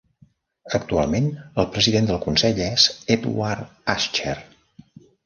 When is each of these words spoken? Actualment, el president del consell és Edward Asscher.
Actualment, 0.77 1.27
el 1.63 1.67
president 1.75 2.09
del 2.11 2.19
consell 2.23 2.63
és 2.69 2.87
Edward 3.17 3.77
Asscher. 3.95 4.35